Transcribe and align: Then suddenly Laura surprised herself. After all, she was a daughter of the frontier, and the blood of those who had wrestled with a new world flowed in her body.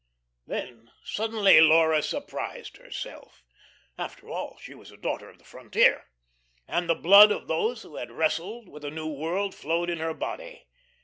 Then 0.47 0.89
suddenly 1.03 1.61
Laura 1.61 2.01
surprised 2.01 2.77
herself. 2.77 3.43
After 3.99 4.31
all, 4.31 4.57
she 4.59 4.73
was 4.73 4.91
a 4.91 4.97
daughter 4.97 5.29
of 5.29 5.37
the 5.37 5.43
frontier, 5.43 6.05
and 6.67 6.89
the 6.89 6.95
blood 6.95 7.31
of 7.31 7.47
those 7.47 7.83
who 7.83 7.97
had 7.97 8.09
wrestled 8.11 8.67
with 8.67 8.83
a 8.83 8.89
new 8.89 9.05
world 9.13 9.53
flowed 9.53 9.91
in 9.91 9.99
her 9.99 10.15
body. 10.15 10.65